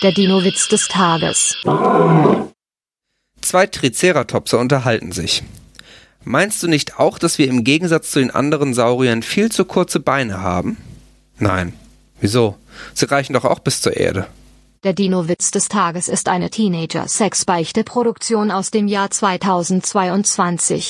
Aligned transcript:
Der 0.00 0.12
Dino-Witz 0.12 0.68
des 0.68 0.86
Tages. 0.86 1.56
Zwei 3.40 3.66
Triceratopse 3.66 4.56
unterhalten 4.56 5.10
sich. 5.10 5.42
Meinst 6.22 6.62
du 6.62 6.68
nicht 6.68 7.00
auch, 7.00 7.18
dass 7.18 7.38
wir 7.38 7.48
im 7.48 7.64
Gegensatz 7.64 8.12
zu 8.12 8.20
den 8.20 8.30
anderen 8.30 8.74
Sauriern 8.74 9.24
viel 9.24 9.50
zu 9.50 9.64
kurze 9.64 9.98
Beine 9.98 10.40
haben? 10.40 10.76
Nein. 11.40 11.72
Wieso? 12.20 12.56
Sie 12.94 13.10
reichen 13.10 13.32
doch 13.32 13.44
auch 13.44 13.58
bis 13.58 13.80
zur 13.80 13.96
Erde. 13.96 14.28
Der 14.84 14.92
Dino-Witz 14.92 15.50
des 15.50 15.68
Tages 15.68 16.06
ist 16.06 16.28
eine 16.28 16.50
Teenager-Sex-Beichte-Produktion 16.50 18.52
aus 18.52 18.70
dem 18.70 18.86
Jahr 18.86 19.10
2022. 19.10 20.86